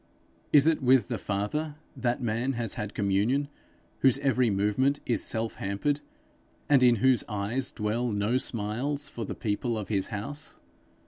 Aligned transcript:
Is 0.51 0.65
it 0.65 0.81
with 0.81 1.09
the 1.09 1.19
Father 1.19 1.75
that 1.95 2.23
man 2.23 2.53
has 2.53 2.73
had 2.73 2.95
communion, 2.95 3.49
whose 3.99 4.17
every 4.17 4.49
movement 4.49 4.99
is 5.05 5.23
self 5.23 5.57
hampered, 5.57 6.01
and 6.67 6.81
in 6.81 6.95
whose 6.95 7.23
eyes 7.29 7.71
dwell 7.71 8.11
no 8.11 8.39
smiles 8.39 9.07
for 9.07 9.25
the 9.25 9.35
people 9.35 9.77
of 9.77 9.89
his 9.89 10.07
house? 10.07 10.57